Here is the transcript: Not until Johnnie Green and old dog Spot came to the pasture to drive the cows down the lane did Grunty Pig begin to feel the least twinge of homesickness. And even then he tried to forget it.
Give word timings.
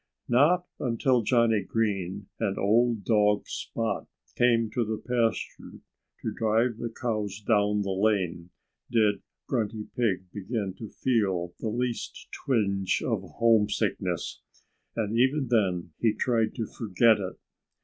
Not 0.27 0.65
until 0.79 1.21
Johnnie 1.21 1.61
Green 1.61 2.25
and 2.39 2.57
old 2.57 3.03
dog 3.05 3.47
Spot 3.47 4.07
came 4.35 4.71
to 4.71 4.83
the 4.83 4.97
pasture 4.97 5.79
to 6.23 6.33
drive 6.33 6.77
the 6.79 6.89
cows 6.89 7.39
down 7.47 7.83
the 7.83 7.91
lane 7.91 8.49
did 8.89 9.21
Grunty 9.47 9.89
Pig 9.95 10.25
begin 10.33 10.73
to 10.79 10.89
feel 10.89 11.53
the 11.59 11.69
least 11.69 12.29
twinge 12.31 13.03
of 13.05 13.21
homesickness. 13.35 14.41
And 14.95 15.15
even 15.15 15.49
then 15.49 15.91
he 15.99 16.13
tried 16.15 16.55
to 16.55 16.65
forget 16.65 17.19
it. 17.19 17.37